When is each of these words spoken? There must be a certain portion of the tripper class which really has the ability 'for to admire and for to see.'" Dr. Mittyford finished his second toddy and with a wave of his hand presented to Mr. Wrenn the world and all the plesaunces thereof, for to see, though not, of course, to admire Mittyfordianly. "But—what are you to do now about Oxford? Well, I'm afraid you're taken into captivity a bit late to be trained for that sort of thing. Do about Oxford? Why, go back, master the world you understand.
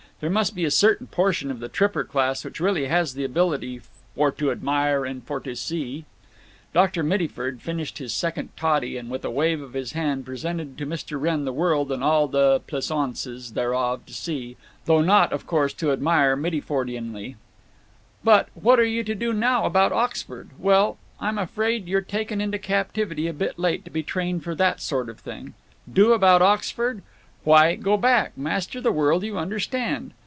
There 0.21 0.29
must 0.29 0.53
be 0.55 0.65
a 0.65 0.69
certain 0.69 1.07
portion 1.07 1.49
of 1.49 1.59
the 1.59 1.67
tripper 1.67 2.03
class 2.03 2.45
which 2.45 2.59
really 2.59 2.85
has 2.85 3.15
the 3.15 3.23
ability 3.23 3.81
'for 4.13 4.29
to 4.33 4.51
admire 4.51 5.03
and 5.03 5.23
for 5.23 5.39
to 5.39 5.55
see.'" 5.55 6.05
Dr. 6.75 7.01
Mittyford 7.03 7.59
finished 7.59 7.97
his 7.97 8.13
second 8.13 8.49
toddy 8.55 8.97
and 8.97 9.09
with 9.09 9.25
a 9.25 9.31
wave 9.31 9.61
of 9.63 9.73
his 9.73 9.93
hand 9.93 10.23
presented 10.23 10.77
to 10.77 10.85
Mr. 10.85 11.19
Wrenn 11.19 11.43
the 11.43 11.51
world 11.51 11.91
and 11.91 12.03
all 12.03 12.27
the 12.27 12.59
plesaunces 12.67 13.53
thereof, 13.53 14.01
for 14.01 14.05
to 14.09 14.13
see, 14.13 14.57
though 14.85 15.01
not, 15.01 15.33
of 15.33 15.47
course, 15.47 15.73
to 15.73 15.91
admire 15.91 16.35
Mittyfordianly. 16.37 17.35
"But—what 18.23 18.79
are 18.79 18.85
you 18.85 19.03
to 19.03 19.15
do 19.15 19.33
now 19.33 19.65
about 19.65 19.91
Oxford? 19.91 20.51
Well, 20.59 20.99
I'm 21.19 21.39
afraid 21.39 21.87
you're 21.87 21.99
taken 21.99 22.39
into 22.39 22.59
captivity 22.59 23.27
a 23.27 23.33
bit 23.33 23.57
late 23.57 23.83
to 23.85 23.89
be 23.89 24.03
trained 24.03 24.43
for 24.43 24.53
that 24.53 24.81
sort 24.81 25.09
of 25.09 25.19
thing. 25.19 25.55
Do 25.91 26.13
about 26.13 26.43
Oxford? 26.43 27.01
Why, 27.43 27.73
go 27.73 27.97
back, 27.97 28.37
master 28.37 28.79
the 28.81 28.91
world 28.91 29.23
you 29.23 29.35
understand. 29.39 30.11